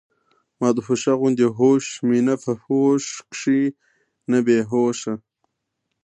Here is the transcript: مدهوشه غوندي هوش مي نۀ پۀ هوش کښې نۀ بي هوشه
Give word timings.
مدهوشه 0.61 1.13
غوندي 1.19 1.47
هوش 1.57 1.85
مي 2.07 2.19
نۀ 2.25 2.35
پۀ 2.41 2.51
هوش 2.65 3.03
کښې 3.31 3.61
نۀ 4.29 4.39
بي 4.45 4.57
هوشه 4.71 5.13